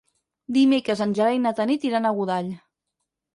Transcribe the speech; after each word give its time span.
Dimecres 0.55 1.03
en 1.05 1.13
Gerai 1.19 1.37
i 1.41 1.43
na 1.43 1.51
Tanit 1.59 1.85
iran 1.91 2.09
a 2.09 2.13
Godall. 2.21 2.51